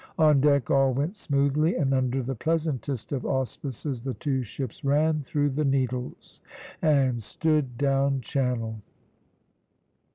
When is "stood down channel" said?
7.21-8.81